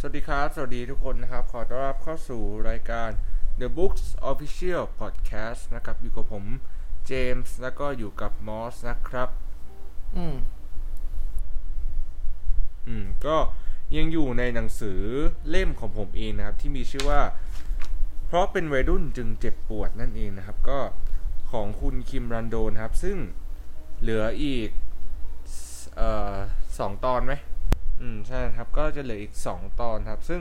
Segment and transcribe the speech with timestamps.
[0.00, 3.10] สวัสดีครับ สวัสดีทุกคนนะครับ ขอต้อนรับเข้าสู่รายการ
[3.60, 6.44] The Books Official Podcast นะครับ อยู่กับผม
[7.06, 9.28] เจมส์แล้วก็อยู่กับมอสนะครับ
[10.16, 10.36] อืม
[12.86, 13.36] อืม ก็
[13.96, 15.00] ยังอยู่ในหนังสือ
[15.48, 17.22] เล่มของผมเองนะครับ ที่มีชื่อว่า
[18.26, 20.78] เพราะเป็นวัยรุ่นจึงเจ็บปวดนั่นเองนะครับ ก็
[21.52, 23.16] ของคุณคิมรันโดนครับ ซึ่ง
[24.00, 24.70] เหลืออีก
[25.96, 26.36] เอ่อ
[26.78, 27.34] สองตอนไหม
[28.00, 30.40] อืมใช่ครับ ก็จะเหลืออีกสองตอนครับ ซึ่ง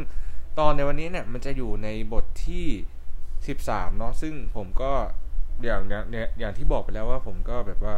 [0.59, 2.65] ตอนในวันนี้เนี่ยมันจะอยู่ในบทที่
[3.47, 4.91] สิบสามเนาะซึ่งผมก็
[5.65, 7.95] อย่างเนี่ยอย่างที่บอกไปแล้วว่าผมก็แบบว่า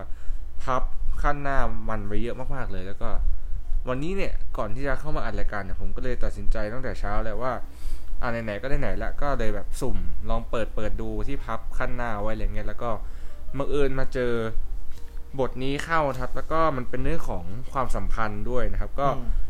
[0.63, 0.83] พับ
[1.21, 3.09] ขั้นหน้ามันไปเยอะมากๆเลยแล้วก็
[3.89, 7.53] วันนี้เนี่ยก่อนที่จะเข้ามาอัดรายการเนี่ยผมก็เลยตัดสินใจตั้งแต่เช้าแล้วว่า
[8.21, 9.97] อ่าไหนๆก็ได้ไหนละก็เลยแบบสุ่ม
[10.30, 12.89] ลองเปิดเปิดดูที่พับขั้นหน้าไว้อะไรเงี้ยแล้วก็
[13.57, 14.33] บังเอิญมาเจอ
[15.39, 19.07] บทนี้เข้าครับแล้วก็มันเป็นเรื่องของความสัมพันธ์ด้วยนะครับ ก็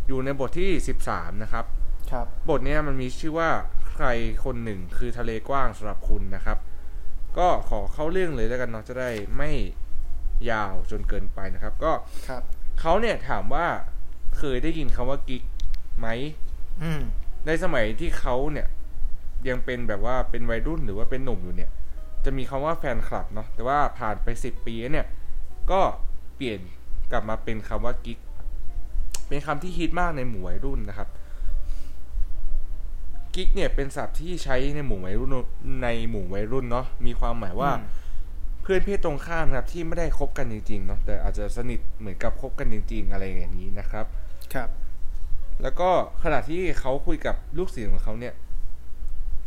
[0.10, 0.72] อืมอยู่ในบทที่
[1.06, 1.66] 13 นะครับ
[2.12, 3.50] ครับ บทเนี้ยมันมีชื่อว่า
[3.92, 4.08] ใคร
[4.46, 6.58] คนหนึ่งคือทะเลกว้างสำหรับคุณนะครับ
[7.38, 9.52] ก็ขอเข้าเรื่องเลยแล้วกันเนาะจะได้ไม่
[10.52, 11.92] ยาวจนเกินไปนะครับ ก็
[12.28, 12.42] ครับ
[12.80, 13.66] เขาเนี่ยถามว่า
[14.38, 15.44] เคยได้ยินคำว่ากิ๊ก
[16.00, 16.08] ไหม
[16.82, 17.02] อืม
[17.46, 18.68] ในสมัยที่เขาเนี่ย
[19.48, 21.72] ยังเป็นแบบว่าเป็นวัยรุ่นหรือว่าเป็นหนุ่มอยู่เนี่ย
[22.26, 25.08] จะมีคำว่าแฟนคลับเนาะแต่ว่าผ่านไปสิบปีแล้วเนี่ย
[25.72, 25.82] ก็
[26.36, 26.60] เปลี่ยน
[27.12, 28.20] กลับมาเป็นคำว่ากิ๊ก
[29.30, 31.10] เป็นคำที่ฮิตมากในหมู่วัยรุ่นนะครับ
[33.36, 35.32] กิ๊กเนี่ยเป็นศัพท์ที่ใช้ในหมู่วัยรุ่น
[35.84, 37.88] ในหมู่วัยรุ่นเนาะมีความหมายว่าอืม
[38.62, 44.06] เพื่อนเพศตรงข้ามนะครับที่ไม่ได้คบกันจริงๆเนาะแต่อาจจะสนิทเหมือนกับคบกันจริง ๆ อะไรอย่างนี้นะครับ
[44.54, 44.70] ครับ
[45.62, 45.90] แล้วก็
[46.24, 48.34] ขณะที่เขาคุยกับลูกศิษย์ของเขาเนี่ย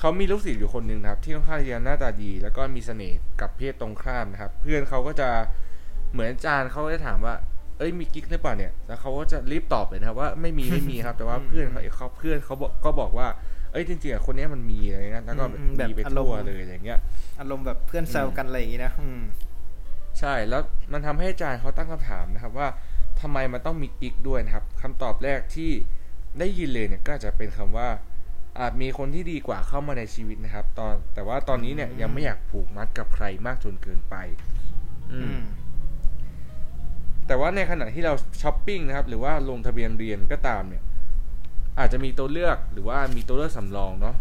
[0.00, 5.28] เขามีลูกศิษย์อยู่คนหนึ่งนะครับ ที่ค่อนข้างจะหน้าตาดี แล้วก็มีเสน่ห์กับเพศตรงข้ามนะครับ เพื่อนเขาก็จะ
[6.12, 13.28] เหมือนอาจารย์เขาก็จะถามว่าเอ้ยมีกิ๊กหรือเปล่าเนี่ยแล้วเขาก็จะรีบตอบเลยนะครับว่าไม่มีไม่มีครับ แต่ว่าเพื่อนเขาเขาเพื่อนเขาบอกก็บอกว่า
[13.72, 16.98] เอ้ยจริงๆอะคนเนี้ยมันมีอะไรเงี้ยแล้วก็แบบอืมแบบมีไปอารมณ์ทั่วเลยอะไรเงี้ย
[17.40, 19.22] อารมณ์แบบเพื่อนแซวกันอะไรอย่างงี้นะอืม
[20.18, 20.62] ใช่แล้ว
[20.92, 22.68] มันทำให้อาจารย์เขาตั้งคำถามนะครับว่า
[23.20, 25.70] ทำไมมันต้องมีกิ๊กด้วยนะครับคำตอบแรกที่
[26.38, 27.88] ได้ยินเลยเนี่ยก็อาจจะเป็นคำว่า
[28.58, 34.14] อาจมีคนที่ดีกว่าเข้ามาในชีวิตนะครับ ตอนแต่ว่าตอนนี้เนี่ยอืมยังไม่อยากผูกมัดกับใครมากจนเกินไป
[35.12, 35.42] อือืมม
[37.26, 40.82] แต่ว่าในขณะที่เราช้อปปิ้งนะครับ หรือว่าลงทะเบียนเรียนก็ตามเนี่ย
[41.78, 44.16] อาจจะมีตัวเลือกหรือว่ามีตัวเลือกสำรองเนาะ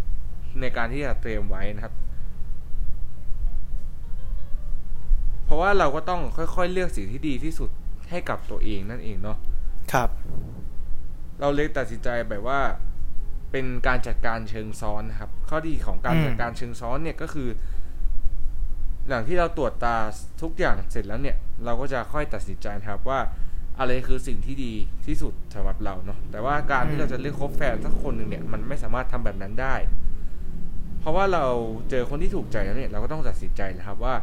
[0.61, 1.93] ในการที่จะเตรียมไว้นะครับ
[5.45, 7.69] เพราะว่าเราก็ต้องค่อยๆ เลือกสิ่งที่ดีที่สุด
[8.09, 9.37] ให้กับตัวเองนั่นเองเนาะ
[9.93, 10.09] ครับ
[11.39, 12.59] เราเลยตัดสินใจแบบว่า
[13.51, 17.49] เป็นการจัดการเชิงซ้อนนะครับ ข้อดีของการอืมจัดการเชิงซ้อนเนี่ยก็คือ
[19.07, 19.95] หลังที่เราตรวจตา
[20.41, 23.19] ทุกอย่างเสร็จแล้วเนี่ย เราก็จะค่อยตัดสินใจนะครับว่า
[23.79, 24.73] อะไรคือสิ่งที่ดี
[25.05, 29.75] ที่สุดสำหรับเราเนาะแต่ว่าการที่เราจะเลือกคบแฟนสักคนหนึ่งเนี่ยมันไม่สามารถทำแบบนั้นได้
[30.99, 31.45] เพราะว่าเรา
[31.89, 34.15] เจอคนที่ถูกใจแล้วเนี่ยเราก็ต้องตัดสินใจนะครับว่า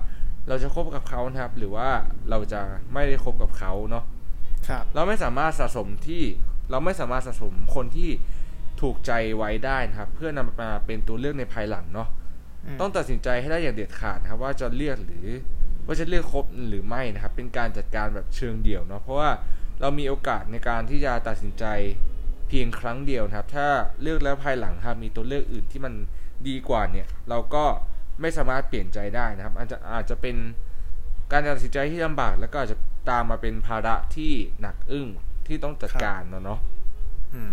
[0.48, 1.88] เราจะคบกับเขานะครับ หรือว่า
[2.30, 2.60] เราจะ
[2.92, 4.04] ไม่ได้คบกับเขาเนาะ
[4.68, 6.22] ครับ เราไม่สามารถสะสมที่
[6.70, 8.10] เราไม่สามารถสะสมคนที่
[8.80, 12.08] ถูกใจไว้ได้นะครับ เพื่อนำมาเป็นตัวเลือกในภายหลังเนาะ
[12.64, 15.26] อืมต้องตัดสินใจให้ได้อย่างเด็ดขาดนะครับ ว่าจะเลือกหรือ
[15.88, 19.30] ว่าจะเลือกคบหรือไม่นะครับ เป็นการจัดการแบบเชิงเดี่ยวเนาะเพราะว่า
[19.80, 21.64] เรามีโอกาสในการที่จะตัดสินใจ
[22.48, 23.66] เพียงครั้งเดียวนะครับ ถ้า
[24.02, 25.94] เลือกแล้วภายหลังครับมีตัวเลือกอื่นที่มัน
[26.48, 27.64] ดีกว่าเนี่ย เราก็
[28.20, 30.36] ไม่สามารถเปลี่ยนใจได้นะครับ อาจจะอาจจะเป็น
[31.32, 32.78] การตัดสินใจที่ลำบาก แล้วก็อาจจะ
[33.10, 35.06] ตามมาเป็นภาระที่หนักอึ้ง
[35.46, 36.60] ที่ต้องจัดการเนาะเนาะ
[37.34, 37.50] อืม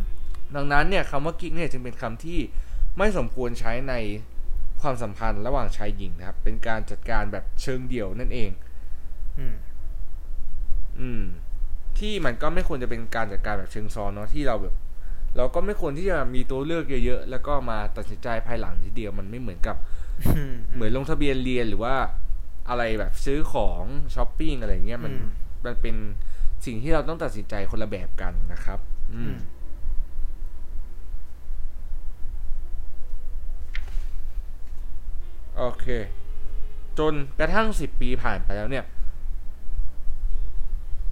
[0.56, 2.40] ดังนั้นเนี่ยคำว่ากิ๊กเนี่ยจึงเป็นคำที่
[2.98, 3.94] ไม่สมควรใช้ใน
[4.82, 8.52] ความสัมพันธ์ระหว่างชายหญิงนะครับ เป็นการจัดการแบบเชิงเดี่ยวนั่นเอง
[9.40, 9.56] อืม
[11.00, 11.24] อืม
[12.00, 14.76] ที่มันก็ไม่ควรจะเป็นการจัดการแบบเชิงซ้อนเนาะที่เราแบบ
[15.38, 19.76] เราก็ไม่ควรที่จะมีตัวเลือกเยอะๆแล้วก็มาตัดสินใจภายหลังทีเดียวมันไม่เหมือนกับ
[20.28, 21.96] อืมเหมือนลงทะเบียนเรียนหรือว่า
[22.70, 23.84] อะไรแบบซื้อของ
[24.16, 25.30] ช้อปปิ้งอะไรเงี้ยมันอืม
[25.66, 25.96] มันเป็น
[26.66, 28.80] สิ่งที่เราต้องตัดสินใจคนละแบบกันนะครับ
[29.14, 29.36] อือืม
[35.58, 35.86] โอเค
[37.00, 38.86] จนกระทั่งสิบปีผ่านไปแล้วเนี่ย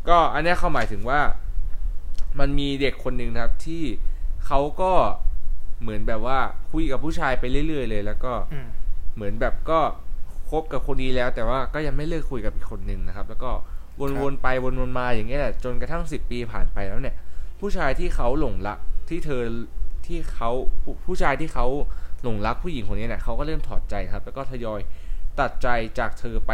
[0.09, 1.19] ก็อันเนี้ยเขาหมายถึงว่า
[2.39, 3.83] มันมีเด็กคนหนึ่งนะครับที่
[4.45, 4.91] เขาก็
[5.81, 6.39] เหมือนแบบว่า
[6.71, 8.67] คุยกับผู้ชายไปเรื่อยๆเลย แล้วก็อืม
[9.15, 9.79] เหมือนแบบก็
[10.49, 13.51] คบกับคนนี้แล้ว แต่ว่าก็ยังไม่เลิกคุยกับอีกคนหนึ่งนะครับ แล้วก็
[14.21, 17.15] วนๆไปวนๆมาอย่างเงี้ยแหละจนกระทั่งสิบปีผ่านไปแล้วเนี่ย
[17.59, 18.79] ผู้ชายที่เขาหลงรัก
[19.09, 19.41] ที่เธอ
[20.07, 20.51] ที่เขา
[20.83, 21.65] ผู้ผู้ชายที่เขา
[22.23, 24.79] หลงรักผู้หญิงคนนี้เนี่ยเขาก็เริ่มถอดใจครับ แล้วก็ทยอย
[25.39, 25.67] ตัดใจ
[25.99, 26.51] จากเธอไป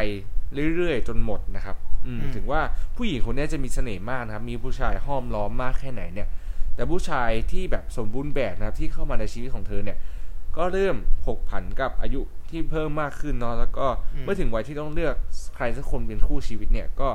[0.75, 2.61] เรื่อยๆ จนหมดนะครับอืมอืมถึงว่า
[2.95, 6.27] ผู้หญิงคนนี้จะมีเสน่ห์มากนะครับ มีผู้ชายห้อมล้อมมากแค่ไหนเนี่ย
[6.75, 9.97] แแต่ผู้ชายที่แบบสมบูรณ์แบบนะครับ ที่เข้ามาในชีวิตของเธอเนี่ย
[10.57, 10.95] ก็เริ่ม
[11.25, 15.15] ผกผันกับอายุที่เพิ่มมากขึ้นเนาะแล้วก็อืมเมื่อถึงวัยที่ต้องเลือก
[15.55, 17.09] ใครสักคนเป็นคู่ชีวิตเนี่ยก็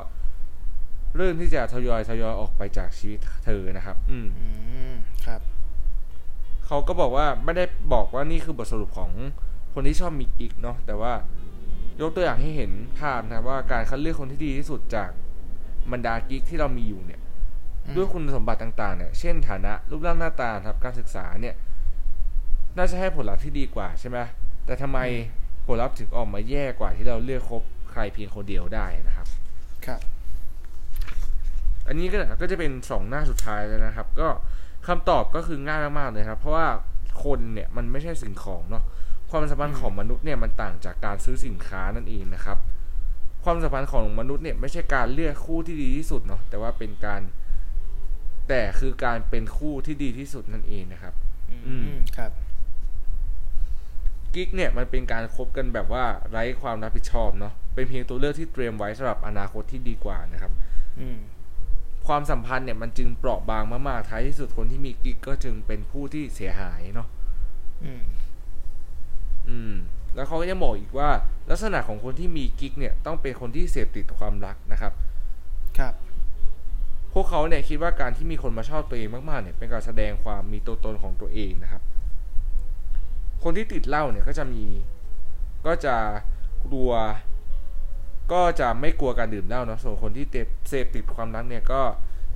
[1.17, 4.47] เริ่มที่จะทยอยทยอยออกไปจากชีวิตเธอนะครับ อืมอื
[4.93, 4.95] ม
[5.27, 5.41] ครับ
[6.67, 9.11] เขาก็บอกว่าไม่ได้บอกว่านี่คือบทสรุปของ
[9.75, 11.13] คนที่ชอบมีกิ๊กเนาะแต่ว่า
[12.01, 15.11] ยกตัวอย่างให้เห็นภาพนะว่าการคัดเลือกคนที่ดีที่สุดจาก
[15.93, 17.21] บรรดากิ๊กที่เรามีอยู่เนี่ย
[17.87, 21.55] อืมด้วยคุณสมบัติต่างๆเนี่ยเช่นฐานะรูปร่างหน้าตาครับการศึกษาเนี่ย
[22.77, 24.19] น่าจะให้ผลลัพธ์ที่ดีกว่าใช่ไหม
[24.67, 24.99] แต่ทำไม
[25.67, 29.29] ผลลัพธ์ถึงออกมาแย่กว่าที่เราเลือกคบใครเพียงคนเดียวได้นะครับ
[29.87, 30.01] ครับ
[31.87, 34.29] อันนี้ก็ก็จะเป็นสองหน้าสุดท้ายแล้วนะครับ ก็
[34.87, 36.67] คำตอบก็คือง่ายมากๆเลยครับ เพราะว่า
[37.25, 38.85] คนเนี่ยมันไม่ใช่สิ่งของเนาะ
[39.31, 42.59] ความสัมพันธ์ของมนุษย์เนี่ยมันต่างจากการซื้อสินค้านั่นเองนะครับ
[43.45, 47.21] ความสัมพันธ์ของมนุษย์เนี่ยไม่ใช่การเลือกคู่ที่ดีที่สุดเนาะแต่ว่าเป็นการ
[48.49, 51.15] แต่คือการเป็นคู่ที่ดีที่สุดนั่นเองนะครับ
[51.67, 52.33] อืมครับ
[54.35, 60.53] กิ๊กเนี่ยมันเป็นการคบกันแบบว่าไร้ความรับผิดชอบเนาะเป็นเพียงตัวเลือกที่เตรียมไว้สำหรับอนาคตที่ดีกว่านะครับ
[61.01, 61.19] อืม
[62.07, 67.09] ความสัมพันธ์เนี่ยมันจึงเปราะบางมากๆท้ายที่สุดคนที่มีกิ๊กก็จึงเป็นผู้ที่เสียหายเนาะ
[67.85, 68.03] อืม
[69.49, 69.75] อืม
[70.15, 71.11] แล้วเขาก็ยังบอกอีกว่า
[71.51, 74.93] ลักษณะของคนที่มีกิ๊กเนี่ยต้องเป็นคนที่เสพติดความรักนะครับ
[75.79, 75.95] ครับ
[77.13, 81.83] พวกเขาเนี่ยคิดว่าการที่มีคนมาชอบตัวเองมากๆเนี่ย เป็นการแสดงความมีตัวตนของตัวเองนะครับ
[83.43, 84.65] คนที่ติดเหล้าเนี่ยก็จะมี
[85.67, 85.97] ก็จะ
[86.65, 86.93] กลัว
[88.33, 90.37] ก็จะไม่กลัวการดื่มเหล้าเนาะส่วนคนที่เต
[90.69, 91.83] เสพติดความรักเนี่ยก็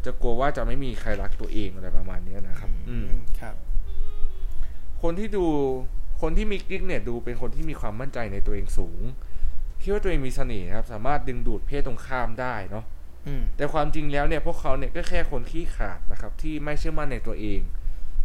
[0.04, 3.08] จะกลัวว่าจะไม่มีใครรักตัวเองอะไรประมาณเนี้ยนะครับ อืม
[3.40, 3.54] ครับ
[5.02, 5.46] คนที่ดู
[6.20, 9.00] คนที่มีกิ๊กเนี่ยดูเป็นคนที่มีความมั่นใจในตัวเองสูง
[9.80, 12.84] คิดว่าตัวเองมีเสน่ห์นะครับ สามารถดึงดูดเพศตรงข้ามได้เนาะ
[13.26, 17.60] อืมแต่ความจริงแล้วเนี่ยพวกเขาเนี่ยก็แค่คนขี้ขลาดนะครับ ที่ไม่เชื่อมั่นในตัวเอง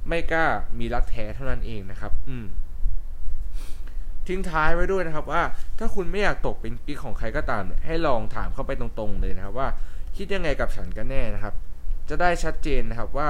[0.09, 0.45] ไม่กล้า
[0.79, 2.45] มีรักแท้เท่านั้นเองนะครับ อืม
[4.27, 5.41] ทิ้งท้ายไว้ด้วยนะครับว่า
[5.79, 9.67] ถ้าคุณไม่อยากตกเป็นกิ๊กของใครก็ตามเนี่ยให้ลองถามเข้าไปตรงๆเลยนะครับว่า
[10.17, 11.53] คิดยังไงกับฉันกันแน่นะครับ
[12.09, 13.29] จะได้ชัดเจนนะครับว่า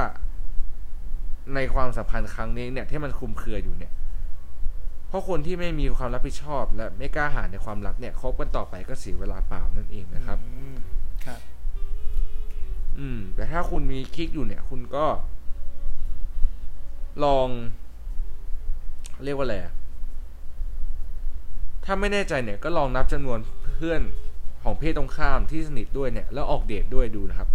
[1.55, 3.91] ในความสัมพันธ์ครั้งนี้เนี่ยที่มันคลุมเครืออยู่เนี่ย
[5.07, 10.75] เพราะคนที่ไม่มีความรับผิดชอบ และไม่กล้าหาญในความรักเนี่ยคบกันต่อไปก็เสียเวลาเปล่านั่นเองนะครับอืม
[11.25, 11.39] ครับ
[12.99, 15.05] อืม แต่ถ้าคุณมีคลิกอยู่เนี่ย คุณก็
[17.23, 17.47] ลอง
[19.23, 19.73] เรียกว่าอะไรอะ
[21.85, 23.39] ถ้าไม่แน่ใจเนี่ยก็ลองนับจำนวน
[23.75, 24.01] เพื่อน
[24.63, 27.49] ของเพศตรงข้ามที่สนิทด้วยเนี่ยแล้วออกเดทด้วยดูนะครับ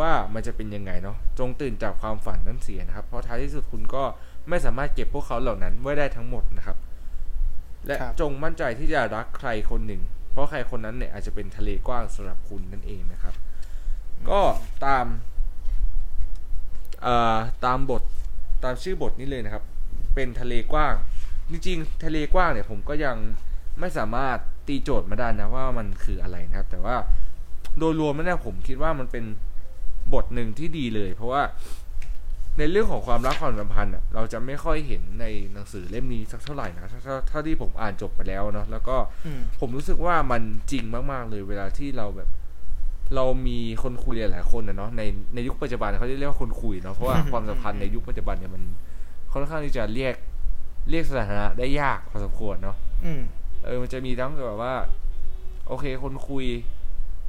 [0.00, 4.04] ว่ามันจะเป็นยังไงเนาะจงตื่นจากความฝันนั้นเสียนะครับ เพราะท้ายที่สุดคุณก็
[4.48, 6.76] ไม่สามารถเก็บพวกเขาเหล่านั้นไว้ได้ทั้งหมดนะครับ
[7.86, 10.02] และครับจงมั่นใจที่จะรักใครคนหนึ่ง
[10.32, 13.34] เพราะใครคนนั้นเนี่ยอาจจะเป็นทะเลกว้างสำหรับคุณนั่นเองนะครับ
[14.30, 14.40] ก็
[14.86, 15.06] ตาม
[17.02, 18.02] เอ่อตามบท
[18.64, 19.64] ตามชื่อบทนี้เลยนะครับ
[20.14, 20.94] เป็นทะเลกว้าง
[21.50, 23.16] จริงๆทะเลกว้างเนี่ยผมก็ยัง
[23.80, 26.96] ไม่สามารถตีโจทย์มาได้นะว่ามันคืออะไรนะครับ แต่ว่า
[27.78, 29.24] โดยรวมแล้วเนี่ยผมคิดว่ามันเป็น
[30.14, 31.42] บทหนึ่งที่ดีเลย เพราะว่า
[32.58, 38.96] ในเรื่องของความรักความสัมพันธ์อะเราจะไม่ค่อยเห็นในหนังสือเล่มนี้สักเท่าไหร่นะถ้าถ้าถ้าที่ผมอ่านจบไปแล้วเนาะแล้วก็
[39.26, 42.28] อืมผมรู้สึกว่ามันจริงมาก ๆ เลยเวลาที่เราแบบ
[43.14, 45.02] เรามีคนคุยหลายๆคนนะเนาะใน
[45.34, 48.62] ในยุคปัจจุบันเขาจะเรียกว่าคนคุยเนาะเพราะว่าความสัมพันธ์ในยุคปัจจุบันเนี่ยมัน
[49.32, 50.14] ค่อนข้างที่จะเรียก
[50.88, 53.20] เรียกสถานะได้ยากพอสมควรเนาะอืม
[53.64, 54.74] เออ มันจะมีทั้งแบบว่า
[55.68, 56.46] โอเค คนคุย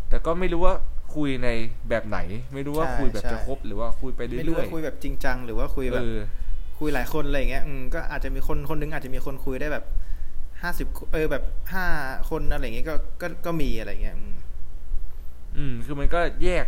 [0.09, 0.75] แต่ก็ไม่รู้ว่า
[1.15, 1.49] คุยใน
[1.89, 2.19] แบบไหน
[2.53, 6.15] ไม่รู้ว่าใช่คุยแบบใช่จะคบหรือว่าคุยไปไม่รู้เรื่อยว่าคุยแบบจริงจังหรือว่าคุยๆแบเอบอ
[6.79, 9.85] คุยหลายคนอะไรอย่างเงี้ยอืมก็อาจจะมีคนคนหนึงอาจจะมีคนคุยได้แบบ
[10.61, 11.43] ห้าสิบเออแบบ
[11.73, 11.85] ห้า
[12.29, 14.35] คนอะไรอย่างเงี้ยก็ก็ก็มีอะไรอย่างเงี้ยอืม
[15.57, 16.65] อืม คือมันก็แยก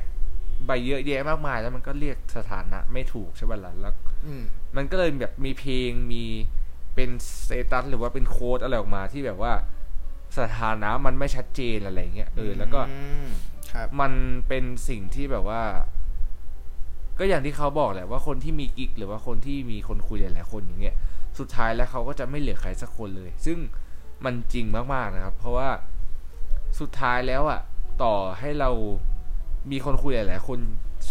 [0.65, 3.93] ใบเยอะแยะมากมาย แล้วมันก็เรียกสถานะไม่ถูกใช่ป่ะล่ะแล้ว
[4.25, 4.43] อืม
[4.75, 6.23] มันก็เลยแบบมีเพลงมี
[6.95, 7.09] เป็น
[7.43, 9.53] สเตตัสหรือว่าเป็นโค้ดอะไรออกมาที่แบบว่า
[10.37, 13.27] สถานะมันไม่ชัดเจนอะไรเงี้ยเออแล้วก็อืม
[13.73, 14.11] ครับมัน
[14.47, 15.61] เป็นสิ่งที่แบบว่า
[17.19, 20.95] ก็อย่างที่เขาบอกแหละว่าคนที่มีกิ๊กหรือว่าคนที่มีคนคุยหลายๆคนอย่างเงี้ย
[21.39, 23.57] สุดท้ายแล้วเขาก็จะไม่เหลือใครสักคนเลย ซึ่ง
[24.25, 25.69] มันจริงมากๆนะครับ เพราะว่า
[26.79, 27.61] สุดท้ายแล้วอะ
[28.03, 28.71] ต่อให้เรา
[29.71, 30.59] มีคนคุยหลายๆคน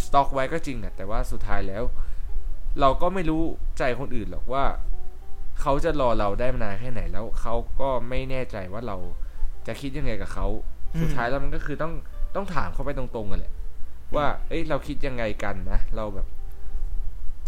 [0.04, 1.82] สต็อกไว้ก็จริงนะแต่ว่าสุดท้ายแล้ว
[2.80, 3.42] เราก็ไม่รู้
[3.78, 4.64] ใจคนอื่นหรอกว่า
[5.62, 8.96] เขาจะรอเราได้นานแค่ไหนแล้วเขาก็ไม่แน่ใจว่าเรา
[9.66, 10.46] จะคิดยังไงกับเขา
[10.94, 11.92] อืมสุดท้ายแล้วมันก็คือต้อง
[12.34, 13.52] ต้องถามเขาไปตรงๆกันแหละ
[14.16, 16.26] ว่า เอ้ยเราคิดยังไงกันนะเราแบบ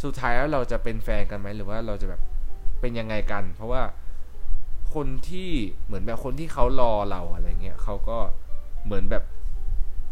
[0.05, 2.21] สุดท้ายแล้วเราจะเป็นแฟนกันไหมหรือว่าเราจะแบบ
[2.81, 3.83] เป็นยังไงกัน เพราะว่า
[4.95, 5.51] คนที่
[5.87, 8.19] เหมือนแบบคนที่เขารอเราอะไรเงี้ยเขาก็
[8.85, 9.25] เหมือนแบบ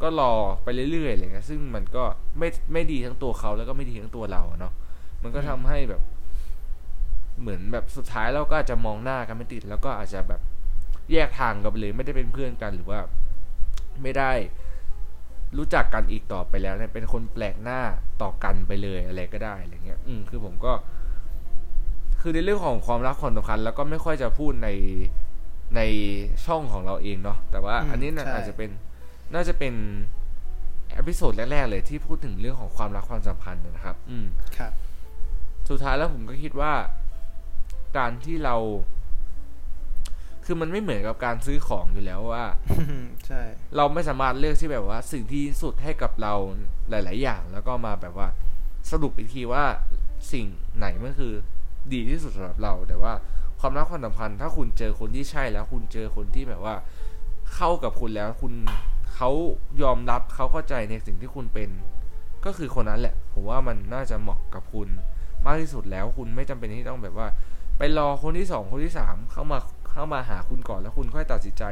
[0.02, 0.32] ก็รอ
[0.62, 2.04] ไปเรื่อยๆอะไรเงี้ยซึ่งมันก็
[2.38, 4.72] ไม่ไม่ดีทั้งตัวเขาแล้วก็ไม่ดีทั้งตัวเราเนาะ
[5.22, 6.02] มันก็ทำให้แบบ
[7.40, 10.40] เหมือนแบบสุดท้ายเราก็อาจจะมองหน้ากันไม่ติด แล้วก็อาจจะแบบ
[11.12, 13.00] แยกทางกันไปเลยไม่ได้เป็นเพื่อนกันหรือว่า
[14.02, 14.32] ไม่ได้
[15.58, 17.80] รู้จักกันอีกต่อไปแล้วเนี่ยเป็นคนแปลกหน้า
[18.22, 20.72] ต่อกันไปเลยอะไรก็ได้อะไรเงี้ย อืมคือผมก็
[22.20, 24.68] คือในเรื่องของความรักความสัมพันธ์แล้วก็ไม่ค่อยจะพูดใน
[25.76, 25.80] ใน
[26.46, 28.70] ช่องของเราเองเนาะแต่ว่าอันนี้น่าอาจจะเป็น
[29.34, 29.74] น่าจะเป็น
[30.94, 34.72] episode แรกๆเลยที่พูดถึงเรื่องของความรักความสัมพันธ์นะครับ อืมครับ
[35.68, 36.72] สุดท้ายแล้วผมก็คิดว่า
[37.96, 38.56] การที่เรา
[40.44, 42.44] คือมันไม่เหมือนกับการซื้อของอยู่แล้วว่า
[43.26, 43.42] ใช่
[43.76, 46.34] เราไม่สามารถเลือกที่แบบว่า สิ่งที่สุดให้กับเรา
[46.90, 48.28] หลาย ๆ อย่าง แล้วก็มาแบบว่า
[48.90, 49.64] สรุปอีกทีว่า
[50.32, 50.46] สิ่ง
[50.76, 51.32] ไหนมันคือ
[51.92, 53.12] ดีที่สุดสำหรับเรา แต่ว่า
[53.60, 56.74] ความรักความสัมพันธ์ถ้าคุณเจอคนที่ใช่แล้ว คุณเจอคนที่แบบว่า
[57.54, 58.52] เข้ากับคุณแล้วคุณ
[59.14, 59.30] เขา
[59.82, 61.70] ยอมรับเขาเข้าใจในสิ่งที่คุณเป็น
[62.44, 64.88] ก็คือคนนั้นแหละ ผมว่ามันน่าจะเหมาะกับคุณ
[65.46, 67.28] มากที่สุดแล้วคุณไม่จำเป็นที่ต้องแบบว่า
[67.78, 69.58] ไปรอคนที่สองคนที่สามเข้ามา
[69.92, 71.64] เข้ามาหาคุณก่อนแล้วคุณค่อยตัดสินใจ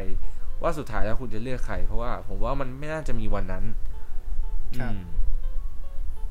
[0.62, 3.64] ว่าสุดท้ายแล้วคุณจะเลือกใคร เพราะว่าผมว่ามันไม่น่าจะมีวันนั้น
[4.80, 5.02] ครับอืม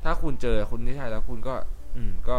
[0.04, 1.54] ถ้าคุณเจอคนที่ใช่แล้วคุณก็
[1.96, 2.38] อืม ก็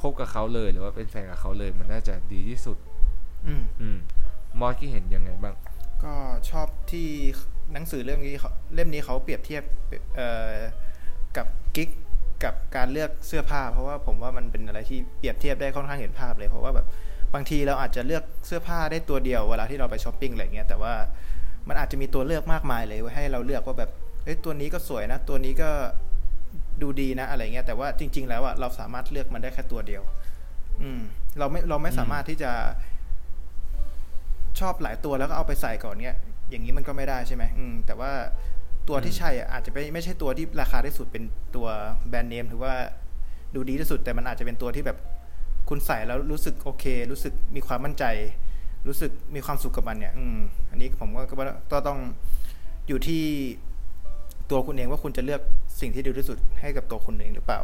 [0.00, 2.76] คบกับเขาเลยหรือว่าเป็นแฟนกับเขาเลย มันน่าจะดีที่สุด
[3.46, 3.98] อืม อืม
[4.60, 5.54] มอสคิดเห็นยังไงบ้าง
[6.04, 6.14] ก็
[6.50, 7.08] ชอบที่
[7.72, 9.62] หนังสือเรื่องนี้เขาเล่มนี้เขาเปรียบเทียบ
[10.16, 10.56] เอ่อ
[11.36, 11.90] กับกิ๊ก
[12.44, 16.86] กับการเลือกเสื้อผ้า เพราะว่าผมว่ามันเป็นอะไรที่เปรียบเทียบได้ค่อนข้างเห็นภาพเลย เพราะว่าแบบ
[17.34, 20.94] บางทีเราอาจจะเลือกเสื้อผ้าได้ตัวเดียวเวลาที่เราไปช้อปปิ้งอะไรเงี้ยแต่ว่า
[21.68, 23.90] มันอาจจะมีตัวเลือกมากมายเลยไว้ให้เราเลือกว่าแบบ
[24.24, 25.70] เอ้ยตัวนี้ก็สวยนะ ตัวนี้ก็
[26.82, 30.02] ดูดีนะอะไรเงี้ยแต่ว่าจริง ๆ แล้วอะเราสามารถเลือกมันได้แค่ตัวเดียว
[30.82, 31.00] อืม
[31.38, 32.52] เราไม่เราไม่สามารถที่จะ
[34.60, 36.16] ชอบหลายตัวแล้วก็เอาไปใส่ก่อนเนี้ย
[36.50, 38.12] อย่างนี้มันก็ไม่ได้ใช่ไหมอืมแต่ว่า
[38.88, 41.24] ตัวที่ใช่อาจจะไม่ไม่ใช่ตัวที่ราคาที่สุดเป็น
[41.56, 41.66] ตัว
[42.08, 42.74] แบรนด์เนมถือว่า
[43.54, 44.98] ดูดีที่สุด แต่มันอาจจะเป็นตัวที่แบบ
[45.68, 48.04] คุณใส่แล้วรู้สึกโอเค รู้สึกมีความมั่นใจ
[48.86, 50.38] รู้สึกมีความสุขกับมันเนี่ย อืม
[50.70, 51.98] อันนี้ผมก็ว่าก็ต้อง
[52.88, 53.22] อยู่ที่
[54.50, 55.40] ตัวคุณเองว่าคุณจะเลือก
[55.80, 57.60] สิ่งที่ดีที่สุดให้กับตัวคุณเองหรือเปล่า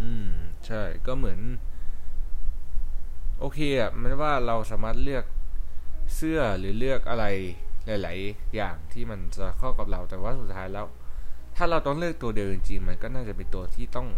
[0.00, 0.28] อืม
[0.66, 1.40] ใช่ก็เหมือน
[3.40, 5.24] โอเคอะมันว่าเราสามารถเลือก
[6.16, 7.24] เสื้อหรือเลือกอะไร
[7.86, 10.86] หลาย ๆ อย่างที่มันจะเข้ากับเราแต่ว่าสุดท้ายแล้ว
[11.56, 14.08] ถ้าเราต้องเลือกตัวเดียวจริงๆมันก็น่าจะเป็นตัวที่ต้อง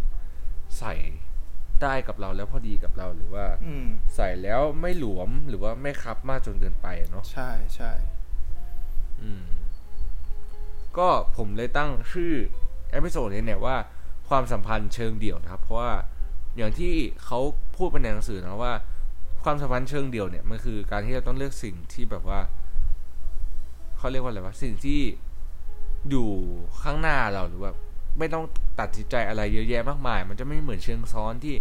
[0.78, 0.94] ใส่
[1.82, 7.92] ได้กับเราแล้วพอดีกับเราหรือว่าอืมใส่แล้วไม่หลวมหรือว่าไม่คับมากจนเกินไปเนาะใช่ใช่
[9.22, 9.44] อืม
[10.98, 12.32] ก็ผมเลยตั้งชื่อ
[12.92, 13.76] episode นี้เนี่ยว่า
[14.28, 15.92] ความสัมพันธ์เชิงเดี่ยวนะครับ เพราะว่า
[16.56, 16.94] อย่างที่
[17.24, 17.40] เขา
[17.76, 18.74] พูดไปในหนังสือนะว่า
[19.44, 22.40] ความสัมพันธ์เชิงเดี่ยวเนี่ยมันคือการที่เราต้องเลือกสิ่งที่แบบว่า
[24.04, 25.00] เขาเรียกว่าอะไรวะสิ่งที่
[26.10, 26.28] อยู่
[26.82, 27.72] ข้างหน้าเราหรือว่า
[28.18, 28.44] ไม่ต้อง
[28.80, 31.54] ตัดสินใจอะไรเยอะแยะมากมาย มันจะไม่เหมือนเชิงซ้อนที่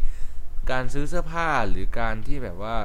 [0.71, 2.75] การซื้อเสื้อผ้าหรือการที่แบบว่า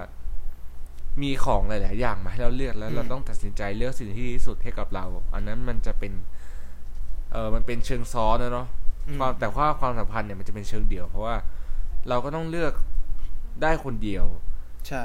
[1.23, 6.13] มีของหลาย ๆ อย่างมาให้เราเลือกแล้วเราต้องตัดสินใจเลือกสิ่งที่ดีที่สุดให้กับเรา อันนั้นมันจะเป็น
[7.33, 8.69] เออมันเป็นเชิงซ้อนนะเนาะ
[9.09, 11.37] อืมความแต่ว่าความสัมพันธ์เนี่ยมันจะเป็นเชิงเดี่ยว เพราะว่า
[12.09, 12.73] เราก็ต้องเลือก
[13.63, 14.25] ได้คนเดียว
[14.89, 15.05] ใช่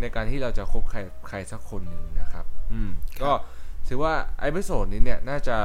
[0.00, 2.17] ในการที่เราจะคบใครใครสักคนหนึ่งนะครับ
[2.72, 2.90] อืม
[3.22, 3.30] ก็
[3.88, 5.58] ถือว่า episode นี้เนี่ยน่าจะ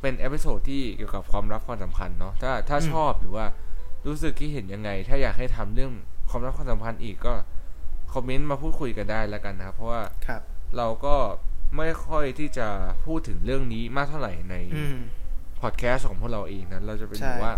[0.00, 3.46] เป็น episode ที่เกี่ยวกับความรักความสัมพันธ์เนาะถ้าถ้าชอบหรือว่า
[4.06, 5.92] รู้สึกคิดเห็นยังไง ถ้าอยากให้ทำเรื่อง
[6.30, 7.34] ความรักความสัมพันธ์อีกก็
[8.12, 10.42] คอมเมนต์มาพูดคุยกันได้แล้วกันนะครับ เพราะว่าครับ
[10.76, 11.16] เราก็
[11.76, 12.68] ไม่ค่อยที่จะ
[13.06, 14.98] พูดถึงเรื่องนี้มากเท่าไหร่ในอืม
[15.60, 17.54] พอดแคสต์ของพวกเราเองนะเราจะเป็นใช่แบบว่า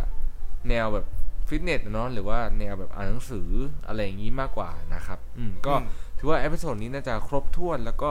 [0.68, 1.06] แนวแบบ
[1.48, 3.48] ฟิตเนสเนาะหรือว่าแนวแบบอ่านหนังสือ
[3.86, 5.86] อะไรอย่างนี้มากกว่านะครับ อืมก็อืม
[6.18, 8.10] ถือว่า episode นี้น่าจะครบถ้วนแล้วก็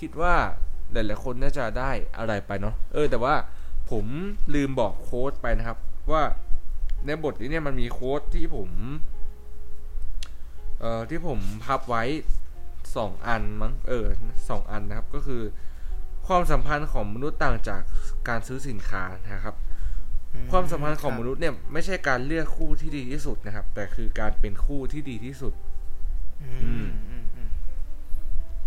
[0.00, 0.34] คิดว่า
[0.92, 3.34] หลายๆคนน่าจะได้อะไรไปเนาะเออแต่ว่า
[3.90, 4.04] ผม
[4.54, 5.78] ลืมบอก quote ไปนะครับ
[6.12, 6.22] ว่า
[7.06, 8.70] ในบทนี้เนี่ยมันมีโค้ดที่ผม
[10.80, 12.04] เอ่อที่ผมพับไว้
[12.96, 14.06] สองอันมั้งเออ
[14.48, 15.42] สองอันนะครับก็คือ
[16.26, 17.82] ความสัมพันธ์ของมนุษย์ต่างจาก
[18.28, 19.56] การซื้อสินค้านะครับ
[20.34, 25.54] อืความสัมพันธ์ของครับมนุษย์เนี่ยไม่ใช่การเลือกคู่ที่ดีที่สุดนะครับ แต่คือการเป็นคู่ที่ดีที่สุด
[26.42, 27.05] อืมอืมอืม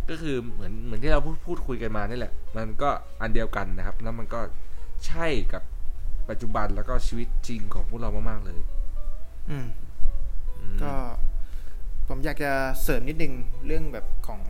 [0.09, 2.89] ก็คือเหมือนเหมือนที่เราพูดพูดคุยกันมานี่แหละ มันก็
[3.21, 4.39] อันเดียวกันนะครับ แล้วมันก็
[5.07, 5.63] ใช่กับ
[6.29, 8.59] ปัจจุบันแล้วก็ชีวิตจริงของพวกเรามากๆเลย
[9.49, 9.67] อืม
[10.59, 10.93] อืม ก็
[12.07, 12.51] ผมอยากจะ
[12.83, 13.33] เสริมนิดนึง
[13.65, 14.41] เรื่องแบบของ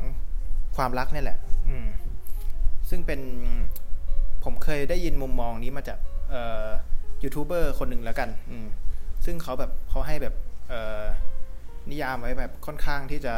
[0.76, 1.38] ความรักเนี่ยแหละ
[1.70, 1.88] อืม
[2.90, 3.22] ซึ่งเป็น
[4.44, 6.00] ผมเคยได้ยินมุมมองนี้มาจาก
[6.30, 6.68] เอ่อ
[7.24, 8.68] ยูทูบเบอร์คนหนึ่งแล้วกัน อืม
[9.26, 10.36] ซึ่งเขาแบบเขาให้แบบ
[10.70, 11.04] เอ่อ
[11.90, 13.36] นิยามไว้แบบค่อนข้างที่จะ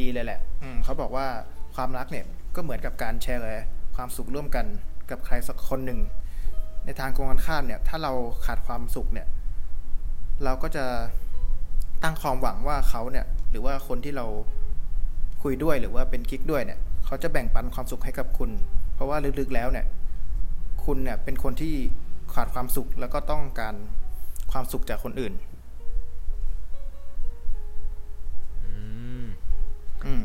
[0.00, 1.26] ดีเลยแหละ อืมเขาบอกว่า
[1.74, 3.42] ความรักเนี่ยก็เหมือนกับการแชร์
[3.96, 4.66] ความสุขร่วมกัน
[5.10, 6.00] กับใครสักคนหนึ่ง
[6.84, 8.12] ในทางกงกันข้ามเนี่ย ถ้าเรา
[8.46, 9.26] ขาดความสุขเนี่ย
[10.44, 10.84] เราก็จะ
[12.02, 14.26] ตั้งความหวังว่าเขาเนี่ย หรือว่าคนที่เรา
[15.42, 18.50] คุยด้วยหรือว่าเป็นกิ๊กด้วยเนี่ย เขาจะแบ่งปันความสุขให้กับคุณ
[18.94, 19.86] เพราะว่าลึกๆแล้วเนี่ย
[20.84, 21.74] คุณเนี่ยเป็นคนที่
[22.34, 23.74] ขาดความสุขแล้วก็ต้องการ
[24.52, 25.32] ความสุขจากคนอื่น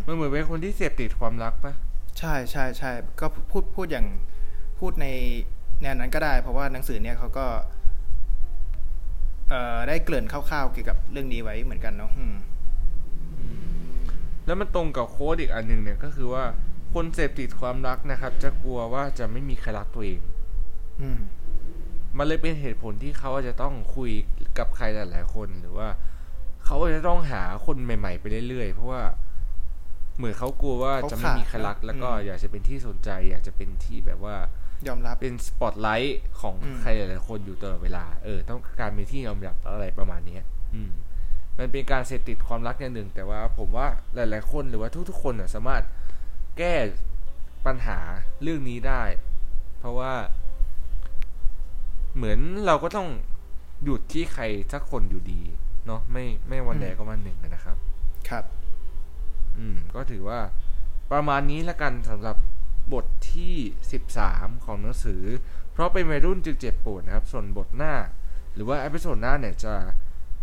[0.05, 1.73] มมันเหมือนเป็นคนที่เสพติดความรักปะ
[2.19, 4.07] ใช่ใช่ใช่ก็พูดพูดอย่าง
[4.79, 5.07] พูดใน
[5.81, 7.45] แนวนั้นก็ได้ เพราะว่าหนังสือเนี่ยเขาก็
[9.49, 12.35] เอ่อได้เกริ่นคร่าวๆเกี่ยวกับเรื่องนี้ไว้เหมือนกันเนาะอืม
[14.45, 16.43] แล้วมันตรงกับโค้ดอีกอันหนึ่งเนี่ยก็คือว่า
[16.93, 20.19] คนเสพติดความรักนะครับ จะกลัวว่าจะไม่มีใครรักตัวเอง
[21.01, 21.19] อืม
[22.17, 24.11] มันเลยเป็นเหตุผลที่เขาจะต้องคุย
[24.57, 25.89] กับใครหลายๆคนหรือว่า
[26.65, 29.01] เขาจะต้องหาคนใหม่ ๆ ไปเรื่อยๆ เพราะว่า
[30.17, 34.35] เหมือนเขากลัวว่าจะไม่มีใครรักแล้วก็อยากจะเป็นที่สนใจ อยากจะเป็นที่แบบว่า
[34.87, 40.43] ยอมรับเป็นสปอตไลท์ของอืมใครหลายๆคนอยู่ตลอดเวลา เออ ต้องการเป็นที่ยอมรับอะไรประมาณเนี้ย
[40.73, 40.91] อืม
[41.59, 45.83] มันเป็นการเสพติดความรักอย่างหนึ่ง แต่ว่าผมว่าหลาย ๆ คนหรือว่าทุก ๆ คนน่ะสามารถ
[46.57, 46.73] แก้
[47.65, 47.99] ปัญหา
[48.41, 49.03] เรื่องนี้ได้
[49.79, 50.13] เพราะว่า
[52.15, 53.07] เหมือนเราก็ต้อง
[53.83, 54.43] หยุดที่ใคร
[54.73, 55.41] สักคนอยู่ดี
[55.85, 57.77] เนาะไม่ไม่วันใดก็วันหนึ่งนะครับ
[58.29, 58.43] ครับ
[59.57, 60.39] อืมก็ถือว่า
[61.11, 62.37] ประมาณนี้ละกันสำหรับ
[62.93, 63.55] บทที่
[64.11, 65.23] 13 ของหนังสือ
[65.71, 67.93] เพราะเป็นวัยรุ่นจึงเจ็บปวดนะครับ ส่วนบทหน้า
[68.53, 69.73] หรือว่าอพิโซดหน้าเนี่ยจะ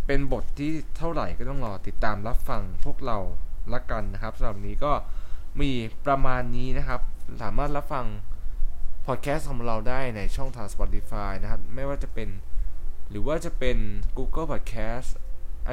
[0.07, 3.17] เป็นบทที่เท่าไหร่ก็ต้องรอติดตามรับฟังพวกเรา
[3.73, 4.93] ละกันนะครับสำหรับนนี้ก็
[5.61, 5.71] มี
[6.05, 7.01] ประมาณนี้นะครับ
[7.41, 8.05] สามารถรับฟัง
[9.05, 12.29] พอดแคสต์ของเราได้ในช่องทาง Spotify นะครับ ไม่ว่าจะเป็น
[13.09, 13.77] หรือว่าจะเป็น
[14.17, 15.09] Google Podcast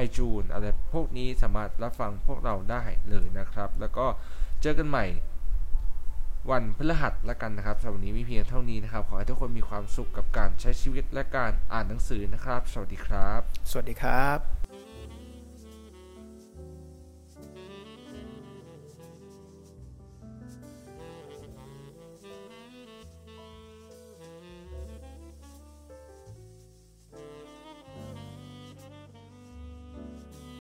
[0.05, 4.05] iTunes อะไรพวกนี้สามารถรับฟังพวกเราได้เลยนะครับ แล้วก็
[4.61, 5.05] เจอกันใหม่
[6.51, 14.60] วันพฤหัสละกันนะครับสำหรับวันนี้มีเพียงเท่านี้นะครับ ขอให้ทุกคนมีความสุขกับการใช้ชีวิตและการอ่านหนังสือนะครับ สวัสดีครับ สวัสดีครับ